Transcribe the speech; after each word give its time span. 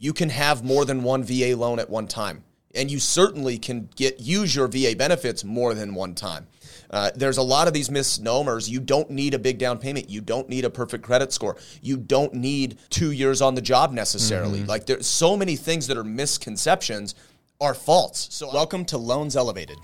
you 0.00 0.14
can 0.14 0.30
have 0.30 0.64
more 0.64 0.84
than 0.84 1.04
one 1.04 1.22
VA 1.22 1.54
loan 1.54 1.78
at 1.78 1.88
one 1.88 2.08
time. 2.08 2.42
And 2.74 2.90
you 2.90 2.98
certainly 2.98 3.58
can 3.58 3.88
get 3.96 4.20
use 4.20 4.54
your 4.54 4.66
VA 4.66 4.94
benefits 4.96 5.44
more 5.44 5.74
than 5.74 5.94
one 5.94 6.14
time. 6.14 6.46
Uh, 6.90 7.10
there's 7.14 7.36
a 7.36 7.42
lot 7.42 7.68
of 7.68 7.74
these 7.74 7.90
misnomers. 7.90 8.68
You 8.68 8.80
don't 8.80 9.10
need 9.10 9.34
a 9.34 9.38
big 9.38 9.58
down 9.58 9.78
payment. 9.78 10.08
You 10.08 10.20
don't 10.20 10.48
need 10.48 10.64
a 10.64 10.70
perfect 10.70 11.04
credit 11.04 11.32
score. 11.32 11.56
You 11.82 11.96
don't 11.96 12.32
need 12.32 12.78
two 12.88 13.10
years 13.10 13.42
on 13.42 13.54
the 13.54 13.60
job 13.60 13.92
necessarily. 13.92 14.64
Like 14.64 14.86
there's 14.86 15.06
so 15.06 15.36
many 15.36 15.56
things 15.56 15.86
that 15.88 15.98
are 15.98 16.04
misconceptions 16.04 17.14
are 17.60 17.74
false. 17.74 18.28
So 18.30 18.50
welcome 18.52 18.84
to 18.86 18.98
Loans 18.98 19.36
Elevated, 19.36 19.78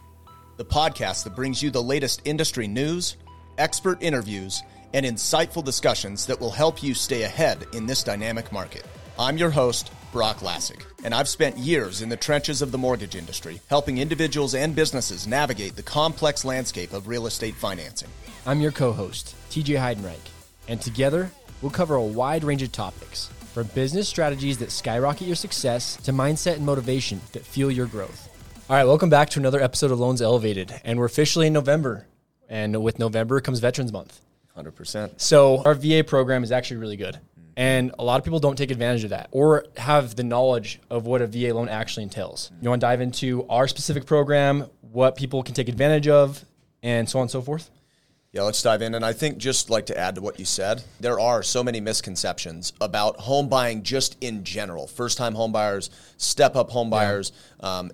the 0.57 0.65
podcast 0.65 1.25
that 1.25 1.37
brings 1.37 1.63
you 1.63 1.71
the 1.71 1.83
latest 1.83 2.23
industry 2.25 2.67
news, 2.67 3.17
expert 3.59 4.03
interviews, 4.03 4.63
and 4.95 5.05
insightful 5.05 5.63
discussions 5.63 6.25
that 6.27 6.41
will 6.41 6.53
help 6.53 6.83
you 6.83 6.95
stay 6.95 7.25
ahead 7.25 7.67
in 7.75 7.85
this 7.85 8.03
dynamic 8.03 8.51
market. 8.51 8.87
I'm 9.19 9.39
your 9.39 9.51
host, 9.51 9.91
Broch 10.17 10.39
Lassig, 10.39 10.81
and 11.05 11.13
I've 11.13 11.29
spent 11.29 11.59
years 11.59 12.01
in 12.01 12.09
the 12.09 12.17
trenches 12.17 12.63
of 12.63 12.73
the 12.73 12.79
mortgage 12.79 13.17
industry, 13.17 13.61
helping 13.69 13.99
individuals 13.99 14.55
and 14.55 14.75
businesses 14.75 15.27
navigate 15.27 15.77
the 15.77 15.83
complex 15.83 16.43
landscape 16.43 16.95
of 16.95 17.07
real 17.07 17.27
estate 17.27 17.55
financing. 17.55 18.09
I'm 18.47 18.63
your 18.63 18.73
co 18.73 18.93
host, 18.93 19.35
TJ 19.51 19.77
Heidenreich, 19.77 20.17
and 20.69 20.81
together 20.81 21.31
we'll 21.61 21.71
cover 21.71 21.97
a 21.97 22.03
wide 22.03 22.45
range 22.45 22.63
of 22.63 22.73
topics 22.73 23.27
from 23.53 23.67
business 23.75 24.09
strategies 24.09 24.57
that 24.57 24.73
skyrocket 24.73 25.27
your 25.27 25.37
success 25.37 25.97
to 25.97 26.13
mindset 26.13 26.55
and 26.55 26.65
motivation 26.65 27.21
that 27.33 27.45
fuel 27.45 27.71
your 27.71 27.85
growth. 27.85 28.31
All 28.71 28.77
right, 28.77 28.87
welcome 28.87 29.11
back 29.11 29.29
to 29.29 29.39
another 29.39 29.61
episode 29.61 29.91
of 29.91 30.01
Loans 30.01 30.23
Elevated, 30.23 30.73
and 30.83 30.99
we're 30.99 31.05
officially 31.05 31.49
in 31.49 31.53
November. 31.53 32.07
And 32.49 32.83
with 32.83 32.99
November 32.99 33.43
comes 33.43 33.59
Veterans 33.59 33.93
Month. 33.93 34.19
100%. 34.57 35.21
So 35.21 35.63
our 35.67 35.75
VA 35.75 36.03
program 36.03 36.43
is 36.43 36.53
actually 36.53 36.79
really 36.79 36.97
good. 36.97 37.19
And 37.57 37.95
a 37.99 38.05
lot 38.05 38.19
of 38.19 38.25
people 38.25 38.39
don't 38.39 38.57
take 38.57 38.71
advantage 38.71 39.05
of 39.05 39.11
that 39.11 39.29
or 39.31 39.65
have 39.79 40.15
the 40.15 40.25
knowledge 40.25 40.79
of 40.91 41.07
what 41.07 41.23
a 41.23 41.27
VA 41.27 41.55
loan 41.55 41.69
actually 41.69 42.03
entails. 42.03 42.51
You 42.61 42.69
want 42.69 42.81
to 42.81 42.87
dive 42.87 43.01
into 43.01 43.47
our 43.49 43.67
specific 43.67 44.05
program, 44.05 44.67
what 44.93 45.17
people 45.17 45.43
can 45.43 45.55
take 45.55 45.69
advantage 45.69 46.07
of, 46.07 46.45
and 46.83 47.09
so 47.09 47.19
on 47.19 47.23
and 47.23 47.31
so 47.31 47.41
forth? 47.41 47.71
Yeah, 48.33 48.43
let's 48.43 48.61
dive 48.63 48.83
in. 48.83 48.95
And 48.95 49.05
I 49.05 49.15
think 49.15 49.39
just 49.39 49.71
like 49.71 49.87
to 49.87 49.99
add 49.99 50.17
to 50.17 50.21
what 50.21 50.39
you 50.39 50.45
said, 50.45 50.85
there 51.01 51.19
are 51.19 51.43
so 51.43 51.65
many 51.65 51.81
misconceptions 51.81 52.75
about 52.83 53.17
home 53.17 53.49
buying 53.49 53.83
just 53.83 54.19
in 54.21 54.45
general. 54.45 54.87
First 54.87 55.17
time 55.17 55.35
home 55.35 55.53
buyers, 55.53 55.89
step 56.19 56.55
up 56.55 56.69
home 56.69 56.91
buyers. 56.91 57.33
Um, 57.61 57.91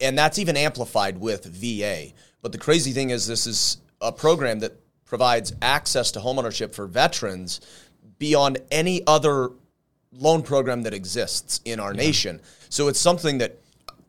and 0.00 0.16
that's 0.16 0.38
even 0.38 0.56
amplified 0.56 1.18
with 1.18 1.44
VA. 1.46 2.12
But 2.42 2.52
the 2.52 2.58
crazy 2.58 2.92
thing 2.92 3.10
is, 3.10 3.26
this 3.26 3.48
is 3.48 3.78
a 4.00 4.12
program 4.12 4.60
that 4.60 4.80
provides 5.04 5.52
access 5.60 6.12
to 6.12 6.20
homeownership 6.20 6.72
for 6.72 6.86
veterans 6.86 7.60
beyond 8.24 8.56
any 8.70 9.06
other 9.06 9.50
loan 10.10 10.40
program 10.40 10.80
that 10.80 10.94
exists 10.94 11.60
in 11.66 11.78
our 11.78 11.92
nation. 11.92 12.40
So 12.70 12.88
it's 12.88 12.98
something 12.98 13.36
that 13.36 13.58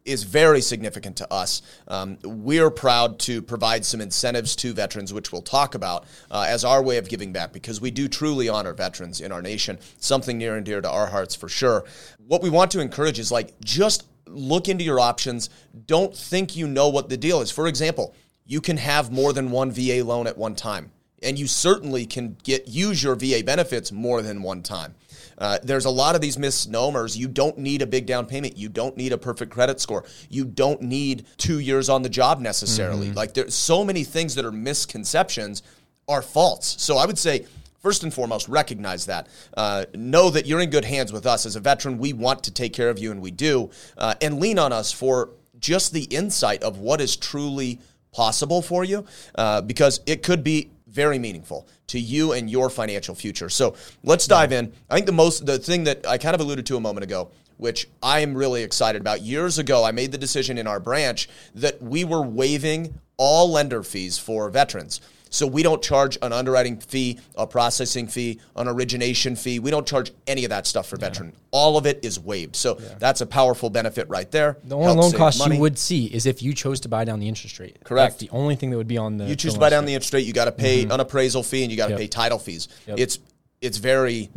is 0.05 0.23
very 0.23 0.61
significant 0.61 1.17
to 1.17 1.33
us. 1.33 1.61
Um, 1.89 2.17
we're 2.23 2.69
proud 2.69 3.19
to 3.27 3.41
provide 3.41 3.83
some 3.83 3.99
incentives 3.99 4.55
to 4.55 4.71
veterans, 4.71 5.11
which 5.11 5.33
we'll 5.33 5.41
talk 5.41 5.75
about 5.75 6.05
uh, 6.31 6.45
as 6.47 6.63
our 6.63 6.81
way 6.81 6.97
of 6.97 7.09
giving 7.09 7.33
back 7.33 7.51
because 7.51 7.81
we 7.81 7.91
do 7.91 8.07
truly 8.07 8.47
honor 8.47 8.73
veterans 8.73 9.19
in 9.19 9.33
our 9.33 9.41
nation. 9.41 9.79
Something 9.99 10.37
near 10.37 10.55
and 10.55 10.65
dear 10.65 10.79
to 10.79 10.89
our 10.89 11.07
hearts 11.07 11.35
for 11.35 11.49
sure. 11.49 11.83
What 12.25 12.41
we 12.41 12.49
want 12.49 12.71
to 12.71 12.79
encourage 12.79 13.19
is 13.19 13.33
like 13.33 13.59
just 13.59 14.05
look 14.27 14.69
into 14.69 14.85
your 14.85 15.01
options. 15.01 15.49
Don't 15.87 16.15
think 16.15 16.55
you 16.55 16.69
know 16.69 16.87
what 16.87 17.09
the 17.09 17.17
deal 17.17 17.41
is. 17.41 17.51
For 17.51 17.67
example, 17.67 18.15
you 18.45 18.61
can 18.61 18.77
have 18.77 19.11
more 19.11 19.33
than 19.33 19.51
one 19.51 19.71
VA 19.73 20.05
loan 20.05 20.25
at 20.25 20.37
one 20.37 20.55
time 20.55 20.91
and 21.25 21.37
you 21.37 21.47
certainly 21.47 22.05
can 22.05 22.37
get 22.43 22.67
use 22.67 23.03
your 23.03 23.15
VA 23.15 23.41
benefits 23.43 23.91
more 23.91 24.21
than 24.21 24.41
one 24.41 24.61
time. 24.61 24.95
Uh, 25.37 25.59
there's 25.63 25.85
a 25.85 25.89
lot 25.89 26.15
of 26.15 26.21
these 26.21 26.37
misnomers. 26.37 27.17
You 27.17 27.27
don't 27.27 27.57
need 27.57 27.81
a 27.81 27.87
big 27.87 28.05
down 28.05 28.25
payment. 28.25 28.57
You 28.57 28.69
don't 28.69 28.95
need 28.95 29.11
a 29.11 29.17
perfect 29.17 29.51
credit 29.51 29.81
score. 29.81 30.05
You 30.29 30.45
don't 30.45 30.81
need 30.81 31.25
two 31.37 31.59
years 31.59 31.89
on 31.89 32.03
the 32.03 32.09
job 32.09 32.39
necessarily. 32.39 33.11
Like 33.11 33.33
there's 33.33 33.55
so 33.55 33.83
many 33.83 34.03
things 34.03 34.35
that 34.35 34.45
are 34.45 34.51
misconceptions 34.51 35.63
are 36.07 36.21
false. 36.21 36.81
So 36.81 36.97
I 36.97 37.05
would 37.05 37.19
say. 37.19 37.45
First 37.79 38.01
and 38.01 38.11
foremost, 38.11 38.49
recognize 38.49 39.05
that. 39.05 39.27
Uh, 39.55 39.85
know 39.93 40.31
that 40.31 40.47
you're 40.47 40.59
in 40.59 40.71
good 40.71 40.85
hands 40.85 41.13
with 41.13 41.27
us. 41.27 41.45
As 41.45 41.55
a 41.55 41.59
veteran, 41.59 41.99
we 41.99 42.13
want 42.13 42.43
to 42.45 42.51
take 42.51 42.73
care 42.73 42.89
of 42.89 42.97
you, 42.97 43.11
and 43.11 43.21
we 43.21 43.29
do. 43.29 43.69
Uh, 43.95 44.15
and 44.23 44.39
lean 44.39 44.57
on 44.57 44.73
us 44.73 44.91
for 44.91 45.29
just 45.59 45.93
the 45.93 46.05
insight 46.05 46.63
of 46.63 46.79
what 46.79 46.99
is 46.99 47.15
truly 47.15 47.79
possible 48.11 48.63
for 48.63 48.83
you, 48.83 49.05
uh, 49.35 49.61
because 49.61 49.99
it 50.07 50.23
could 50.23 50.43
be 50.43 50.71
very 50.95 51.19
meaningful 51.19 51.67
to 51.87 51.99
you 51.99 52.31
and 52.31 52.49
your 52.49 52.69
financial 52.69 53.13
future. 53.13 53.49
So 53.49 53.75
let's 54.03 54.25
dive 54.25 54.53
in. 54.53 54.71
I 54.89 54.95
think 54.95 55.05
the 55.05 55.11
most, 55.11 55.45
the 55.45 55.59
thing 55.59 55.83
that 55.83 56.07
I 56.07 56.17
kind 56.17 56.33
of 56.33 56.39
alluded 56.39 56.65
to 56.67 56.77
a 56.77 56.79
moment 56.79 57.03
ago, 57.03 57.29
which 57.57 57.87
I 58.01 58.21
am 58.21 58.35
really 58.35 58.63
excited 58.63 59.01
about. 59.01 59.21
Years 59.21 59.59
ago, 59.59 59.83
I 59.83 59.91
made 59.91 60.11
the 60.11 60.17
decision 60.17 60.57
in 60.57 60.67
our 60.67 60.79
branch 60.79 61.29
that 61.53 61.81
we 61.81 62.05
were 62.05 62.21
waiving 62.21 62.99
all 63.17 63.51
lender 63.51 63.83
fees 63.83 64.17
for 64.17 64.49
veterans. 64.49 65.01
So 65.35 65.45
we 65.45 65.63
don't 65.63 65.81
charge 65.81 66.17
an 66.21 66.31
underwriting 66.31 66.77
fee, 66.77 67.19
a 67.35 67.45
processing 67.45 68.07
fee, 68.07 68.39
an 68.55 68.67
origination 68.67 69.35
fee. 69.35 69.59
We 69.59 69.69
don't 69.69 69.85
charge 69.85 70.11
any 70.27 70.45
of 70.45 70.49
that 70.49 70.65
stuff 70.65 70.87
for 70.87 70.95
veteran. 70.97 71.33
All 71.51 71.77
of 71.77 71.85
it 71.85 71.99
is 72.03 72.19
waived. 72.19 72.55
So 72.55 72.75
that's 72.75 73.21
a 73.21 73.25
powerful 73.25 73.69
benefit 73.69 74.07
right 74.09 74.29
there. 74.31 74.57
The 74.63 74.75
only 74.75 74.85
Helps 74.85 75.01
loan 75.01 75.11
cost 75.11 75.39
money. 75.39 75.55
you 75.55 75.61
would 75.61 75.77
see 75.77 76.05
is 76.05 76.25
if 76.25 76.41
you 76.41 76.53
chose 76.53 76.79
to 76.81 76.89
buy 76.89 77.03
down 77.03 77.19
the 77.19 77.27
interest 77.27 77.59
rate. 77.59 77.83
Correct. 77.83 78.13
That's 78.13 78.21
the 78.21 78.29
only 78.35 78.55
thing 78.55 78.69
that 78.71 78.77
would 78.77 78.87
be 78.87 78.97
on 78.97 79.17
the. 79.17 79.25
You 79.25 79.35
choose 79.35 79.53
to 79.55 79.59
buy 79.59 79.69
down 79.69 79.85
the 79.85 79.93
interest 79.93 80.13
rate, 80.13 80.25
you 80.25 80.33
got 80.33 80.45
to 80.45 80.51
pay 80.51 80.83
mm-hmm. 80.83 80.91
an 80.91 80.99
appraisal 81.01 81.43
fee 81.43 81.63
and 81.63 81.71
you 81.71 81.77
got 81.77 81.87
to 81.87 81.95
Yep. 81.95 81.99
pay 81.99 82.07
title 82.07 82.39
fees. 82.39 82.67
Yep. 82.87 82.99
It's 82.99 83.19
it's 83.61 83.77
very 83.77 84.29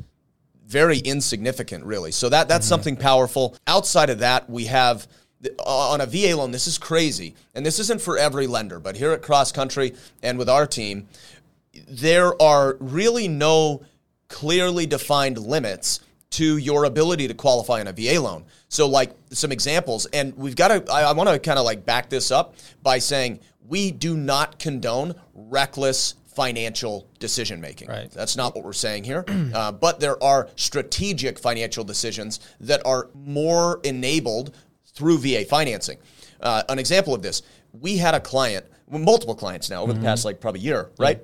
very 0.66 0.98
insignificant 0.98 1.84
really. 1.84 2.12
So 2.12 2.28
that 2.28 2.48
that's 2.48 2.66
mm-hmm. 2.66 2.68
something 2.68 2.96
powerful. 2.96 3.56
Outside 3.66 4.10
of 4.10 4.18
that, 4.18 4.50
we 4.50 4.66
have 4.66 5.06
on 5.64 6.00
a 6.00 6.06
VA 6.06 6.36
loan, 6.36 6.50
this 6.50 6.66
is 6.66 6.78
crazy. 6.78 7.34
And 7.54 7.64
this 7.64 7.78
isn't 7.78 8.00
for 8.00 8.18
every 8.18 8.46
lender, 8.46 8.80
but 8.80 8.96
here 8.96 9.12
at 9.12 9.22
Cross 9.22 9.52
Country 9.52 9.94
and 10.22 10.38
with 10.38 10.48
our 10.48 10.66
team, 10.66 11.08
there 11.88 12.40
are 12.42 12.76
really 12.80 13.28
no 13.28 13.82
clearly 14.28 14.86
defined 14.86 15.38
limits 15.38 16.00
to 16.30 16.58
your 16.58 16.84
ability 16.84 17.28
to 17.28 17.34
qualify 17.34 17.80
on 17.80 17.86
a 17.86 17.92
VA 17.92 18.20
loan. 18.20 18.44
So, 18.68 18.86
like 18.86 19.12
some 19.30 19.50
examples, 19.50 20.06
and 20.06 20.36
we've 20.36 20.56
got 20.56 20.68
to, 20.68 20.92
I, 20.92 21.02
I 21.04 21.12
want 21.12 21.28
to 21.30 21.38
kind 21.38 21.58
of 21.58 21.64
like 21.64 21.86
back 21.86 22.10
this 22.10 22.30
up 22.30 22.54
by 22.82 22.98
saying 22.98 23.40
we 23.66 23.90
do 23.90 24.16
not 24.16 24.58
condone 24.58 25.14
reckless 25.34 26.14
financial 26.26 27.08
decision 27.18 27.60
making. 27.60 27.88
Right. 27.88 28.10
That's 28.10 28.36
not 28.36 28.54
what 28.54 28.64
we're 28.64 28.72
saying 28.72 29.04
here. 29.04 29.24
uh, 29.54 29.72
but 29.72 30.00
there 30.00 30.22
are 30.22 30.48
strategic 30.56 31.38
financial 31.38 31.82
decisions 31.82 32.40
that 32.60 32.84
are 32.86 33.08
more 33.14 33.80
enabled 33.82 34.54
through 34.98 35.18
VA 35.18 35.44
financing. 35.44 35.98
Uh, 36.40 36.62
an 36.68 36.78
example 36.78 37.14
of 37.14 37.22
this, 37.22 37.42
we 37.80 37.96
had 37.96 38.14
a 38.14 38.20
client, 38.20 38.66
well, 38.88 39.00
multiple 39.00 39.34
clients 39.36 39.70
now 39.70 39.82
over 39.82 39.92
the 39.92 40.00
past 40.00 40.24
like 40.24 40.40
probably 40.40 40.60
year, 40.60 40.90
right? 40.98 41.20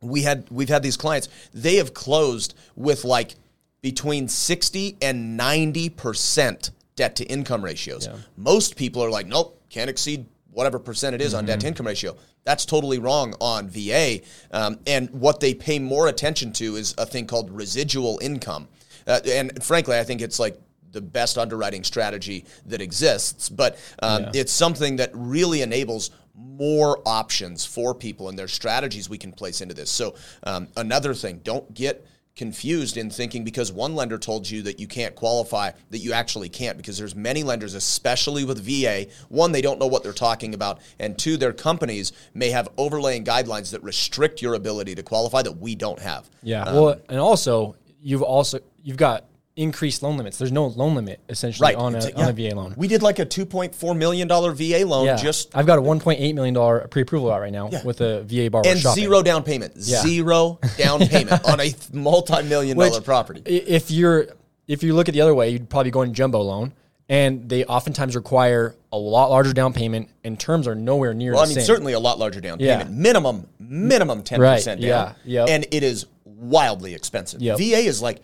We 0.00 0.22
had 0.22 0.46
we've 0.50 0.68
had 0.68 0.82
these 0.82 0.96
clients. 0.96 1.28
They 1.52 1.76
have 1.76 1.92
closed 1.94 2.54
with 2.76 3.04
like 3.04 3.34
between 3.82 4.28
sixty 4.28 4.96
and 5.02 5.36
ninety 5.36 5.88
percent 5.90 6.70
debt 6.96 7.16
to 7.16 7.24
income 7.24 7.64
ratios. 7.64 8.06
Most 8.36 8.76
people 8.76 9.02
are 9.02 9.10
like, 9.10 9.26
nope, 9.26 9.60
can't 9.70 9.90
exceed 9.90 10.26
whatever 10.50 10.78
percent 10.78 11.14
it 11.14 11.20
is 11.20 11.34
on 11.34 11.44
debt 11.46 11.60
to 11.60 11.66
income 11.68 11.86
ratio. 11.86 12.16
That's 12.44 12.66
totally 12.66 12.98
wrong 12.98 13.34
on 13.40 13.68
VA. 13.68 14.20
Um, 14.50 14.78
and 14.86 15.08
what 15.10 15.40
they 15.40 15.54
pay 15.54 15.78
more 15.78 16.08
attention 16.08 16.52
to 16.54 16.76
is 16.76 16.94
a 16.98 17.06
thing 17.06 17.26
called 17.26 17.50
residual 17.50 18.18
income. 18.20 18.68
Uh, 19.06 19.20
and 19.26 19.62
frankly, 19.64 19.96
I 19.98 20.04
think 20.04 20.20
it's 20.20 20.38
like 20.40 20.60
the 20.92 21.00
best 21.00 21.38
underwriting 21.38 21.84
strategy 21.84 22.44
that 22.66 22.80
exists. 22.80 23.48
But 23.48 23.78
um, 24.02 24.26
it's 24.34 24.52
something 24.52 24.96
that 24.96 25.10
really 25.14 25.62
enables 25.62 26.10
more 26.34 27.02
options 27.06 27.64
for 27.64 27.94
people 27.94 28.28
and 28.28 28.38
their 28.38 28.48
strategies 28.48 29.08
we 29.08 29.18
can 29.18 29.32
place 29.32 29.60
into 29.60 29.74
this. 29.74 29.90
So 29.90 30.14
um, 30.44 30.68
another 30.76 31.14
thing, 31.14 31.40
don't 31.42 31.72
get 31.74 32.06
confused 32.34 32.96
in 32.96 33.10
thinking 33.10 33.44
because 33.44 33.70
one 33.70 33.94
lender 33.94 34.16
told 34.16 34.48
you 34.48 34.62
that 34.62 34.80
you 34.80 34.86
can't 34.86 35.14
qualify 35.14 35.70
that 35.90 35.98
you 35.98 36.14
actually 36.14 36.48
can't 36.48 36.78
because 36.78 36.96
there's 36.96 37.14
many 37.14 37.42
lenders 37.42 37.74
especially 37.74 38.42
with 38.42 38.58
VA 38.64 39.06
one 39.28 39.52
they 39.52 39.60
don't 39.60 39.78
know 39.78 39.86
what 39.86 40.02
they're 40.02 40.14
talking 40.14 40.54
about 40.54 40.80
and 40.98 41.18
two 41.18 41.36
their 41.36 41.52
companies 41.52 42.12
may 42.32 42.48
have 42.48 42.70
overlaying 42.78 43.22
guidelines 43.22 43.70
that 43.70 43.82
restrict 43.82 44.40
your 44.40 44.54
ability 44.54 44.94
to 44.94 45.02
qualify 45.02 45.42
that 45.42 45.58
we 45.58 45.74
don't 45.74 45.98
have 45.98 46.30
Yeah. 46.42 46.64
well, 46.72 46.98
and 47.10 47.20
also 47.20 47.76
you've 48.00 48.22
also 48.22 48.60
you've 48.82 48.96
got 48.96 49.26
increased 49.56 50.02
loan 50.02 50.16
limits. 50.16 50.38
There's 50.38 50.52
no 50.52 50.66
loan 50.66 50.94
limit 50.94 51.20
essentially 51.28 51.66
right 51.66 51.76
on 51.76 51.94
a, 51.94 51.98
It's- 51.98 52.14
on 52.14 52.28
a. 52.28 52.32
VA 52.32 52.54
loan. 52.56 52.74
we 52.76 52.88
did 52.88 53.02
like 53.02 53.18
a 53.18 53.26
2.4 53.26 53.96
million 53.96 54.26
dollar 54.26 54.52
VA 54.52 54.84
loan 54.86 55.04
Yeah, 55.06 55.16
just 55.16 55.54
I've 55.54 55.66
got 55.66 55.78
a 55.78 55.82
1.8 55.82 56.34
million 56.34 56.54
dollar 56.54 56.86
pre-approval 56.88 57.30
out 57.30 57.40
right 57.42 57.52
now 57.52 57.68
with 57.84 58.00
a 58.00 58.22
VA 58.22 58.48
borrower 58.50 58.66
and 58.66 58.80
shopping. 58.80 59.04
zero 59.04 59.22
down 59.22 59.42
payment 59.42 59.78
zero 59.80 60.58
down 60.78 61.00
payment 61.00 61.44
on 61.44 61.60
a 61.60 61.74
multi-million 61.92 62.76
Which, 62.78 62.90
dollar 62.92 63.02
property 63.02 63.42
If 63.46 63.90
you're 63.90 64.26
if 64.68 64.82
you 64.82 64.94
look 64.94 65.08
at 65.08 65.12
the 65.14 65.20
other 65.20 65.34
way, 65.34 65.50
you'd 65.50 65.68
probably 65.68 65.90
go 65.90 66.02
in 66.02 66.14
jumbo 66.14 66.40
loan, 66.40 66.72
and 67.08 67.48
they 67.48 67.64
oftentimes 67.64 68.14
require 68.16 68.74
a 68.92 68.96
lot 68.96 69.28
larger 69.28 69.52
down 69.52 69.72
payment, 69.74 70.08
and 70.24 70.38
terms 70.38 70.66
are 70.68 70.74
nowhere 70.74 71.12
near 71.12 71.32
Well, 71.32 71.42
I 71.42 71.46
mean, 71.46 71.56
same. 71.56 71.64
certainly 71.64 71.92
a 71.94 71.98
lot 72.00 72.18
larger 72.18 72.40
down 72.40 72.58
Yeah. 72.60 72.78
payment. 72.78 72.96
Minimum, 72.96 73.48
minimum 73.58 74.22
ten 74.22 74.40
Right, 74.40 74.54
percent 74.56 74.80
down. 74.80 74.88
yeah, 74.88 75.12
yep. 75.44 75.48
And 75.50 75.66
it 75.72 75.82
is 75.82 76.06
wildly 76.24 76.94
expensive. 76.94 77.42
Yep. 77.42 77.58
VA 77.58 77.78
is 77.80 78.00
like 78.00 78.20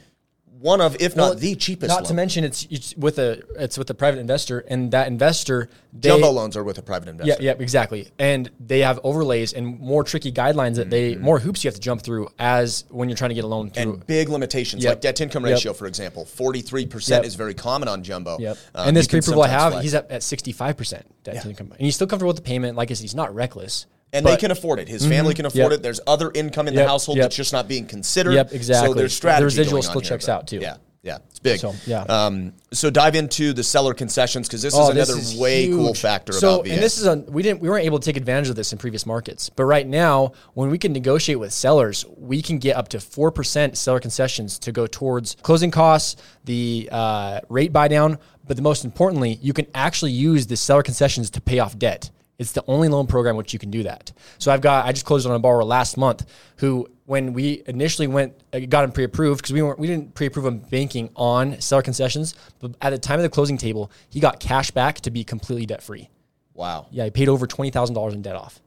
one 0.60 0.80
of, 0.80 0.96
if 1.00 1.14
Well, 1.14 1.30
not 1.30 1.38
the 1.38 1.54
cheapest. 1.54 1.88
Not 1.88 2.02
loan. 2.02 2.04
to 2.08 2.14
mention, 2.14 2.44
it's, 2.44 2.66
it's 2.70 2.96
with 2.96 3.18
a 3.18 3.42
it's 3.56 3.78
with 3.78 3.88
a 3.90 3.94
private 3.94 4.18
investor, 4.18 4.60
and 4.68 4.90
that 4.92 5.06
investor 5.06 5.68
they, 5.92 6.08
jumbo 6.08 6.30
loans 6.30 6.56
are 6.56 6.64
with 6.64 6.78
a 6.78 6.82
private 6.82 7.08
investor. 7.08 7.42
Yeah, 7.42 7.52
yeah, 7.52 7.62
exactly. 7.62 8.08
And 8.18 8.50
they 8.58 8.80
have 8.80 8.98
overlays 9.04 9.52
and 9.52 9.78
more 9.78 10.04
tricky 10.04 10.32
guidelines 10.32 10.76
that 10.76 10.90
they 10.90 11.14
more 11.16 11.38
hoops 11.38 11.62
you 11.64 11.68
have 11.68 11.74
to 11.76 11.80
jump 11.80 12.02
through 12.02 12.28
as 12.38 12.84
when 12.88 13.08
you're 13.08 13.16
trying 13.16 13.30
to 13.30 13.34
get 13.34 13.44
a 13.44 13.48
loan 13.48 13.70
through. 13.70 13.82
Mm-hmm. 13.84 13.92
And 13.92 14.06
big 14.06 14.28
limitations 14.28 14.82
Yep. 14.82 14.90
like 14.90 15.00
debt 15.00 15.16
to 15.16 15.22
income 15.24 15.44
Yep. 15.44 15.52
ratio, 15.54 15.72
for 15.72 15.86
example, 15.86 16.24
forty 16.24 16.60
three 16.60 16.86
percent 16.86 17.24
is 17.24 17.34
very 17.34 17.54
common 17.54 17.88
on 17.88 18.02
jumbo. 18.02 18.38
Yep. 18.38 18.56
Um, 18.74 18.88
and 18.88 18.96
this 18.96 19.06
pre-approval 19.06 19.42
I 19.42 19.48
have, 19.48 19.72
flex. 19.72 19.82
he's 19.84 19.94
up 19.94 20.06
at 20.10 20.22
65% 20.22 21.02
debt 21.24 21.42
to 21.42 21.48
income. 21.50 21.70
And 21.72 21.80
he's 21.80 21.94
still 21.94 22.06
comfortable 22.06 22.28
with 22.30 22.36
the 22.36 22.42
payment. 22.42 22.76
Like 22.76 22.90
I 22.90 22.94
said, 22.94 23.02
he's 23.02 23.14
not 23.14 23.34
reckless. 23.34 23.86
And 24.12 24.24
but- 24.24 24.30
they 24.30 24.36
can 24.36 24.50
afford 24.50 24.78
it. 24.80 24.88
His 24.88 25.06
family 25.06 25.34
can 25.34 25.46
afford 25.46 25.70
Yep. 25.72 25.80
it. 25.80 25.82
There's 25.82 26.00
other 26.06 26.30
income 26.34 26.68
in 26.68 26.74
the 26.74 26.86
household 26.86 27.18
Yep. 27.18 27.24
that's 27.24 27.36
just 27.36 27.52
not 27.52 27.68
being 27.68 27.86
considered. 27.86 28.34
Yep, 28.34 28.52
exactly. 28.52 28.88
So 28.88 28.94
there's 28.94 29.12
The 29.12 29.16
strategy. 29.16 29.44
residual 29.44 29.72
going 29.72 29.82
still 29.82 30.00
here, 30.00 30.08
checks 30.08 30.26
but 30.26 30.32
out, 30.32 30.46
too. 30.46 30.58
Yeah, 30.60 30.76
yeah, 31.02 31.18
it's 31.28 31.38
big. 31.38 31.60
So, 31.60 31.74
yeah. 31.86 32.02
Um, 32.08 32.52
so 32.72 32.90
dive 32.90 33.14
into 33.16 33.52
the 33.52 33.62
seller 33.62 33.94
concessions 33.94 34.48
because 34.48 34.62
this 34.62 34.74
Oh, 34.74 34.88
is 34.88 34.94
this 34.94 35.08
another 35.08 35.20
is 35.20 35.36
way 35.36 35.68
cool 35.68 35.94
factor 35.94 36.32
so, 36.32 36.54
about 36.56 36.66
VA. 36.66 36.72
and 36.74 36.82
this 36.82 36.98
is 36.98 37.06
a 37.06 37.16
we 37.28 37.42
didn't 37.42 37.60
we 37.60 37.68
weren't 37.68 37.84
able 37.84 37.98
to 37.98 38.04
take 38.04 38.16
advantage 38.16 38.48
of 38.50 38.56
this 38.56 38.72
in 38.72 38.78
previous 38.78 39.04
markets, 39.06 39.50
but 39.50 39.64
right 39.64 39.86
now 39.86 40.32
when 40.54 40.70
we 40.70 40.78
can 40.78 40.92
negotiate 40.92 41.38
with 41.38 41.52
sellers, 41.52 42.04
we 42.16 42.40
can 42.42 42.58
get 42.58 42.76
up 42.76 42.88
to 42.88 43.00
four 43.00 43.30
percent 43.30 43.76
seller 43.76 44.00
concessions 44.00 44.58
to 44.60 44.72
go 44.72 44.86
towards 44.86 45.36
closing 45.42 45.70
costs, 45.70 46.16
the 46.46 46.88
uh, 46.90 47.40
rate 47.48 47.72
buy 47.72 47.88
down, 47.88 48.18
but 48.46 48.56
the 48.56 48.62
most 48.62 48.84
importantly, 48.84 49.38
you 49.42 49.52
can 49.52 49.66
actually 49.74 50.12
use 50.12 50.46
the 50.46 50.56
seller 50.56 50.82
concessions 50.82 51.28
to 51.30 51.40
pay 51.42 51.58
off 51.58 51.78
debt. 51.78 52.10
It's 52.38 52.52
the 52.52 52.62
only 52.68 52.88
loan 52.88 53.06
program 53.08 53.36
which 53.36 53.52
you 53.52 53.58
can 53.58 53.70
do 53.70 53.82
that. 53.82 54.12
So 54.38 54.52
I've 54.52 54.60
got 54.60 54.86
I 54.86 54.92
just 54.92 55.04
closed 55.04 55.26
on 55.26 55.34
a 55.34 55.38
borrower 55.38 55.64
last 55.64 55.96
month 55.96 56.24
who 56.56 56.86
when 57.06 57.32
we 57.32 57.62
initially 57.66 58.06
went 58.06 58.34
uh, 58.52 58.60
got 58.60 58.84
him 58.84 58.92
pre-approved 58.92 59.40
because 59.42 59.52
we 59.52 59.60
weren't 59.62 59.78
we 59.78 59.86
didn't 59.88 60.14
pre-approve 60.14 60.46
him 60.46 60.58
banking 60.58 61.10
on 61.16 61.60
seller 61.60 61.82
concessions, 61.82 62.34
but 62.60 62.72
at 62.80 62.90
the 62.90 62.98
time 62.98 63.18
of 63.18 63.24
the 63.24 63.28
closing 63.28 63.58
table, 63.58 63.90
he 64.10 64.20
got 64.20 64.38
cash 64.38 64.70
back 64.70 65.00
to 65.00 65.10
be 65.10 65.24
completely 65.24 65.66
debt 65.66 65.82
free. 65.82 66.08
wow. 66.54 66.86
Yeah, 66.92 67.04
he 67.04 67.10
paid 67.10 67.28
over 67.28 67.46
twenty 67.46 67.70
thousand 67.70 67.94
dollars 67.94 68.14
in 68.14 68.22
debt 68.22 68.36
off. 68.36 68.60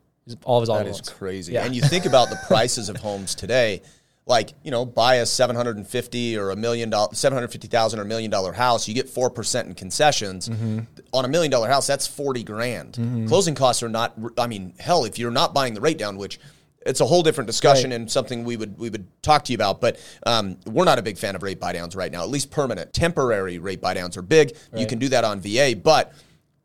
All 0.43 0.57
of 0.57 0.61
his 0.63 0.69
auto 0.69 0.83
That 0.83 0.89
is 0.89 0.95
loans. 0.97 1.09
crazy. 1.09 1.53
Yeah. 1.53 1.65
And 1.65 1.75
you 1.75 1.81
think 1.81 2.05
about 2.05 2.29
the 2.29 2.37
prices 2.47 2.89
of 2.89 2.97
homes 2.97 3.35
today, 3.35 3.81
like, 4.25 4.53
you 4.63 4.71
know, 4.71 4.85
buy 4.85 5.15
a 5.15 5.25
750 5.25 6.37
or 6.37 6.51
a 6.51 6.55
million 6.55 6.89
dollar 6.89 7.13
750,000 7.13 7.99
or 7.99 8.03
a 8.03 8.05
million 8.05 8.29
dollar 8.31 8.53
house, 8.53 8.87
you 8.87 8.93
get 8.93 9.07
4% 9.07 9.65
in 9.65 9.73
concessions. 9.75 10.47
Mm-hmm. 10.47 10.79
On 11.13 11.25
a 11.25 11.27
million 11.27 11.51
dollar 11.51 11.67
house, 11.67 11.87
that's 11.87 12.07
40 12.07 12.43
grand. 12.43 13.27
Closing 13.27 13.55
costs 13.55 13.81
are 13.83 13.89
not 13.89 14.13
I 14.37 14.47
mean, 14.47 14.73
hell, 14.79 15.05
if 15.05 15.17
you're 15.19 15.31
not 15.31 15.53
buying 15.53 15.73
the 15.73 15.81
rate 15.81 15.97
down, 15.97 16.17
which 16.17 16.39
it's 16.85 16.99
a 16.99 17.05
whole 17.05 17.21
different 17.21 17.45
discussion 17.47 17.91
Right. 17.91 17.95
and 17.97 18.11
something 18.11 18.43
we 18.43 18.57
would 18.57 18.77
we 18.77 18.89
would 18.89 19.05
talk 19.21 19.43
to 19.45 19.51
you 19.51 19.55
about, 19.55 19.81
but 19.81 19.99
um, 20.25 20.57
we're 20.65 20.85
not 20.85 20.97
a 20.97 21.03
big 21.03 21.17
fan 21.17 21.35
of 21.35 21.43
rate 21.43 21.59
buy 21.59 21.73
downs 21.73 21.95
right 21.95 22.11
now. 22.11 22.21
At 22.23 22.29
least 22.29 22.49
permanent, 22.49 22.91
temporary 22.93 23.59
rate 23.59 23.81
buy 23.81 23.93
downs 23.93 24.17
are 24.17 24.23
big. 24.23 24.55
You 24.75 24.87
can 24.87 24.97
do 24.97 25.09
that 25.09 25.23
on 25.23 25.41
VA, 25.41 25.75
but 25.81 26.13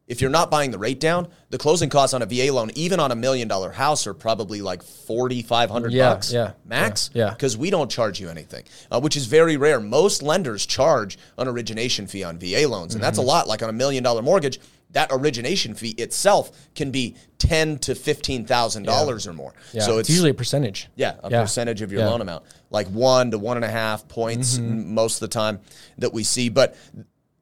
if 0.06 0.20
you're 0.20 0.30
not 0.30 0.50
buying 0.50 0.70
the 0.70 0.78
rate 0.78 1.00
down, 1.00 1.26
the 1.50 1.58
closing 1.58 1.88
costs 1.90 2.14
on 2.14 2.22
a 2.22 2.26
VA 2.26 2.52
loan, 2.52 2.70
even 2.76 3.00
on 3.00 3.10
a 3.10 3.16
million 3.16 3.48
dollar 3.48 3.72
house, 3.72 4.06
are 4.06 4.14
probably 4.14 4.62
like 4.62 4.82
forty 4.82 5.42
five 5.42 5.68
hundred 5.70 5.92
Yeah, 5.92 6.10
bucks 6.14 6.32
yeah, 6.32 6.52
max. 6.64 7.10
yeah, 7.12 7.26
yeah. 7.26 7.30
because 7.30 7.56
we 7.56 7.70
don't 7.70 7.90
charge 7.90 8.20
you 8.20 8.28
anything, 8.28 8.64
uh, 8.90 9.00
which 9.00 9.16
is 9.16 9.26
very 9.26 9.56
rare. 9.56 9.80
Most 9.80 10.22
lenders 10.22 10.64
charge 10.64 11.18
an 11.38 11.48
origination 11.48 12.06
fee 12.06 12.22
on 12.24 12.38
VA 12.38 12.66
loans, 12.68 12.94
and 12.94 13.02
that's 13.02 13.18
a 13.18 13.20
Mm-hmm. 13.20 13.28
lot. 13.28 13.48
Like 13.48 13.62
on 13.62 13.68
a 13.68 13.72
million 13.72 14.04
dollar 14.04 14.22
mortgage, 14.22 14.60
that 14.92 15.08
origination 15.10 15.74
fee 15.74 15.90
itself 15.98 16.52
can 16.76 16.90
be 16.92 17.16
ten 17.38 17.76
to 17.80 17.94
fifteen 17.96 18.46
thousand 18.46 18.84
dollars 18.84 19.26
or 19.26 19.32
more. 19.32 19.54
Yeah, 19.72 19.82
So 19.82 19.98
it's, 19.98 20.08
it's 20.08 20.10
usually 20.10 20.30
a 20.30 20.34
percentage. 20.34 20.88
yeah, 20.94 21.16
a 21.24 21.30
Yeah. 21.30 21.42
percentage 21.42 21.82
of 21.82 21.90
your 21.90 22.02
Yeah. 22.02 22.10
loan 22.10 22.20
amount, 22.20 22.44
like 22.70 22.86
one 22.88 23.32
to 23.32 23.38
one 23.38 23.56
and 23.56 23.64
a 23.64 23.70
half 23.70 24.06
points 24.06 24.56
Mm-hmm. 24.56 24.94
most 24.94 25.16
of 25.16 25.20
the 25.28 25.34
time 25.34 25.58
that 25.98 26.12
we 26.14 26.22
see. 26.22 26.48
But 26.48 26.76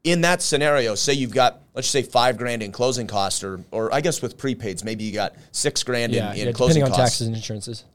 in 0.05 0.21
that 0.21 0.43
scenario, 0.43 0.95
say 0.95 1.15
you've 1.15 1.35
got 1.35 1.61
let's 1.75 1.89
say 1.89 2.03
five 2.03 2.37
grand 2.39 2.63
in 2.63 2.71
closing 2.73 3.07
costs, 3.07 3.43
or 3.43 3.65
or 3.71 3.93
I 3.93 4.01
guess 4.01 4.23
with 4.23 4.37
prepaids, 4.39 4.85
maybe 4.85 5.05
you 5.05 5.13
got 5.13 5.35
six 5.53 5.83
grand 5.83 6.13
Yeah, 6.13 6.33
in, 6.33 6.39
in 6.41 6.47
yeah, 6.47 6.53
closing 6.53 6.77
depending 6.81 6.83
on 6.85 6.89
costs. 6.91 7.15
taxes 7.19 7.27
and 7.27 7.37
insurances. 7.37 7.85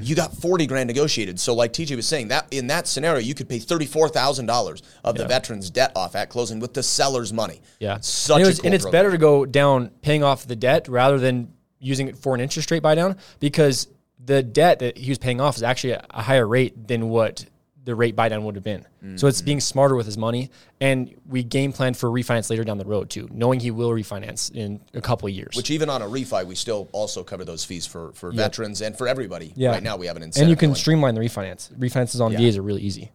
You 0.00 0.16
got 0.16 0.34
forty 0.36 0.66
grand 0.66 0.88
negotiated. 0.88 1.38
So 1.38 1.54
like 1.54 1.72
TJ 1.72 1.94
was 1.94 2.06
saying, 2.06 2.28
that 2.28 2.46
in 2.50 2.66
that 2.68 2.88
scenario, 2.88 3.20
you 3.20 3.32
could 3.34 3.48
pay 3.48 3.58
thirty 3.60 3.86
four 3.86 4.08
thousand 4.08 4.46
dollars 4.46 4.82
of 5.04 5.16
the 5.16 5.24
veteran's 5.26 5.70
debt 5.70 5.92
off 5.94 6.16
at 6.16 6.30
closing 6.30 6.58
with 6.58 6.74
the 6.74 6.82
seller's 6.82 7.32
money. 7.32 7.60
Yeah, 7.78 7.98
such 8.00 8.38
and, 8.38 8.42
it 8.42 8.44
a 8.44 8.48
was- 8.48 8.58
cool 8.58 8.66
and 8.66 8.74
it's 8.74 8.84
program. 8.84 8.98
better 9.02 9.10
to 9.12 9.18
go 9.18 9.46
down 9.46 9.90
paying 10.02 10.24
off 10.24 10.46
the 10.46 10.56
debt 10.56 10.88
rather 10.88 11.18
than 11.18 11.52
using 11.78 12.08
it 12.08 12.16
for 12.16 12.34
an 12.34 12.40
interest 12.40 12.70
rate 12.72 12.82
buy 12.82 12.94
down 12.96 13.16
because 13.38 13.86
the 14.24 14.42
debt 14.42 14.80
that 14.80 14.96
he 14.98 15.10
was 15.10 15.18
paying 15.18 15.40
off 15.40 15.56
is 15.56 15.62
actually 15.64 15.92
a 15.92 16.22
higher 16.22 16.46
rate 16.46 16.88
than 16.88 17.08
what 17.08 17.44
the 17.84 17.94
rate 17.94 18.14
buy 18.14 18.28
down 18.28 18.44
would 18.44 18.54
have 18.54 18.62
been. 18.64 18.82
So 18.82 18.86
Mm-hmm. 19.06 19.26
it's 19.26 19.42
being 19.42 19.60
smarter 19.60 19.96
with 19.96 20.06
his 20.06 20.16
money, 20.16 20.50
and 20.80 21.12
we 21.28 21.42
game 21.42 21.72
plan 21.72 21.94
for 21.94 22.08
refinance 22.08 22.48
later 22.48 22.62
down 22.64 22.78
the 22.78 22.84
road 22.84 23.10
too, 23.10 23.28
knowing 23.32 23.58
he 23.60 23.70
will 23.72 23.90
refinance 23.90 24.52
in 24.52 24.80
a 24.94 25.00
couple 25.00 25.26
of 25.28 25.34
years. 25.34 25.56
Which 25.56 25.70
even 25.70 25.90
on 25.90 26.00
a 26.02 26.06
refi, 26.06 26.46
we 26.46 26.54
still 26.54 26.88
also 26.92 27.24
cover 27.24 27.44
those 27.44 27.64
fees 27.64 27.84
for, 27.86 28.12
for 28.12 28.30
veterans 28.30 28.80
and 28.82 28.96
for 28.96 29.08
everybody. 29.08 29.52
Yeah. 29.56 29.70
Right 29.70 29.82
now, 29.82 29.96
we 29.96 30.06
have 30.06 30.16
an 30.16 30.22
incentive. 30.22 30.42
and 30.42 30.50
you 30.50 30.56
can 30.56 30.68
going. 30.70 30.76
streamline 30.76 31.14
the 31.16 31.20
refinance. 31.20 31.72
Refinances 31.76 32.20
on 32.20 32.32
VAs 32.36 32.56
are 32.56 32.62
really 32.62 32.82
easy. 32.82 33.10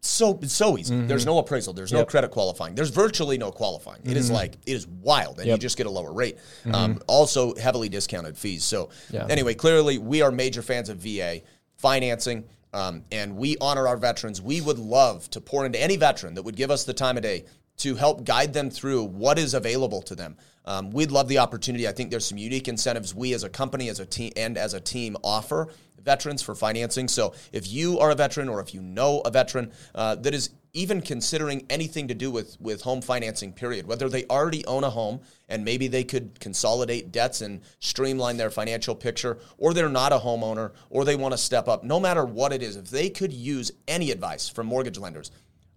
so 0.00 0.36
it's 0.42 0.52
so 0.52 0.76
easy. 0.76 1.00
There's 1.02 1.24
no 1.24 1.38
appraisal. 1.38 1.72
There's 1.72 1.92
no 1.92 1.98
Mm-hmm. 1.98 2.00
Yep. 2.00 2.06
Mm-hmm. 2.06 2.10
credit 2.10 2.30
qualifying. 2.32 2.74
There's 2.74 2.90
virtually 2.90 3.38
no 3.38 3.52
qualifying. 3.52 4.00
It 4.04 4.16
is 4.16 4.32
like 4.32 4.54
it 4.66 4.72
is 4.72 4.88
wild, 4.88 5.38
and 5.38 5.46
you 5.46 5.56
just 5.58 5.76
get 5.76 5.86
a 5.86 5.90
lower 5.90 6.12
rate. 6.12 6.38
Um, 6.72 7.00
also, 7.06 7.54
heavily 7.54 7.88
discounted 7.88 8.36
fees. 8.36 8.64
So 8.64 8.88
Yeah. 9.12 9.26
anyway, 9.30 9.54
clearly 9.54 9.98
we 9.98 10.22
are 10.22 10.32
major 10.32 10.60
fans 10.62 10.88
of 10.88 10.98
VA 10.98 11.42
financing, 11.76 12.44
um, 12.72 13.02
and 13.12 13.36
we 13.36 13.56
honor 13.60 13.86
our 13.86 13.96
veterans. 13.96 14.40
We 14.40 14.60
would 14.60 14.78
love 14.78 15.28
to 15.30 15.40
pour 15.40 15.66
into 15.66 15.80
any 15.80 15.96
veteran 15.96 16.34
that 16.34 16.42
would 16.42 16.56
give 16.56 16.70
us 16.70 16.84
the 16.84 16.94
time 16.94 17.16
of 17.16 17.22
day 17.22 17.44
to 17.82 17.96
help 17.96 18.24
guide 18.24 18.52
them 18.52 18.70
through 18.70 19.02
what 19.02 19.38
is 19.38 19.54
available 19.54 20.02
to 20.02 20.14
them. 20.14 20.36
Um, 20.64 20.92
we'd 20.92 21.10
love 21.10 21.26
the 21.26 21.38
opportunity. 21.38 21.88
I 21.88 21.92
think 21.92 22.10
there's 22.10 22.24
some 22.24 22.38
unique 22.38 22.68
incentives 22.68 23.12
we 23.12 23.34
as 23.34 23.42
a 23.42 23.48
company, 23.48 23.88
as 23.88 23.98
a 23.98 24.06
team, 24.06 24.32
and 24.36 24.56
as 24.56 24.72
a 24.72 24.80
team 24.80 25.16
offer 25.24 25.68
veterans 26.00 26.42
for 26.42 26.54
financing. 26.54 27.08
So 27.08 27.34
if 27.52 27.68
you 27.68 27.98
are 27.98 28.10
a 28.10 28.14
veteran 28.14 28.48
or 28.48 28.60
if 28.60 28.72
you 28.72 28.80
know 28.80 29.20
a 29.20 29.30
veteran 29.30 29.72
uh, 29.94 30.14
that 30.16 30.32
is 30.32 30.50
even 30.74 31.00
considering 31.00 31.66
anything 31.68 32.08
to 32.08 32.14
do 32.14 32.30
with 32.30 32.56
with 32.58 32.80
home 32.80 33.02
financing 33.02 33.52
period 33.52 33.86
whether 33.86 34.08
they 34.08 34.24
already 34.26 34.64
own 34.64 34.84
a 34.84 34.88
home 34.90 35.20
and 35.50 35.64
maybe 35.64 35.86
they 35.86 36.02
could 36.02 36.40
consolidate 36.40 37.12
debts 37.12 37.42
and 37.42 37.60
streamline 37.78 38.38
their 38.38 38.50
financial 38.50 38.94
picture 38.94 39.38
or 39.58 39.74
they're 39.74 39.90
not 39.90 40.12
a 40.12 40.18
homeowner 40.18 40.72
or 40.88 41.04
they 41.04 41.14
want 41.14 41.32
to 41.32 41.36
step 41.38 41.68
up 41.68 41.84
no 41.84 42.00
matter 42.00 42.24
what 42.24 42.54
it 42.54 42.62
is 42.62 42.76
if 42.76 42.88
they 42.88 43.10
could 43.10 43.34
use 43.34 43.70
any 43.86 44.10
advice 44.10 44.48
from 44.48 44.66
mortgage 44.66 44.98
lenders 44.98 45.30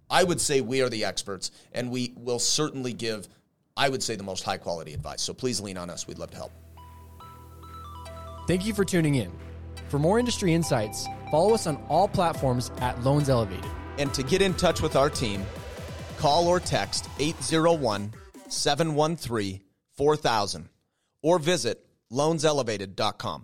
i 0.09 0.23
would 0.23 0.41
say 0.41 0.61
we 0.61 0.81
are 0.81 0.89
the 0.89 1.05
experts 1.05 1.51
and 1.73 1.89
we 1.89 2.13
will 2.15 2.39
certainly 2.39 2.93
give 2.93 3.27
i 3.77 3.89
would 3.89 4.03
say 4.03 4.15
the 4.15 4.23
most 4.23 4.43
high 4.43 4.57
quality 4.57 4.93
advice 4.93 5.21
so 5.21 5.33
please 5.33 5.59
lean 5.59 5.77
on 5.77 5.89
us 5.89 6.07
we'd 6.07 6.19
love 6.19 6.31
to 6.31 6.37
help 6.37 6.51
Thank 8.47 8.65
you 8.65 8.73
for 8.73 8.85
tuning 8.85 9.15
in. 9.15 9.31
For 9.89 9.97
more 9.97 10.19
industry 10.19 10.53
insights, 10.53 11.07
follow 11.31 11.53
us 11.53 11.65
on 11.65 11.77
all 11.89 12.07
platforms 12.07 12.71
at 12.77 13.01
Loans 13.03 13.29
Elevated. 13.29 13.65
And 13.97 14.13
to 14.13 14.23
get 14.23 14.41
in 14.41 14.53
touch 14.53 14.81
with 14.81 14.95
our 14.95 15.09
team, 15.09 15.43
call 16.17 16.47
or 16.47 16.59
text 16.59 17.09
801 17.19 18.13
713 18.49 19.61
4000 19.95 20.69
or 21.23 21.39
visit 21.39 21.85
loanselevated.com. 22.11 23.43